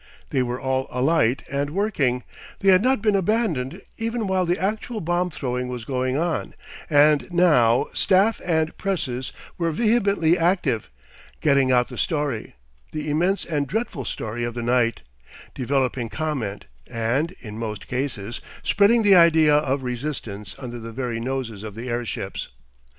[0.31, 2.23] They were all alight and working;
[2.61, 6.55] they had not been abandoned even while the actual bomb throwing was going on,
[6.89, 10.89] and now staff and presses were vehemently active,
[11.39, 12.55] getting out the story,
[12.91, 15.03] the immense and dreadful story of the night,
[15.53, 21.61] developing comment and, in most cases, spreading the idea of resistance under the very noses
[21.61, 22.47] of the airships.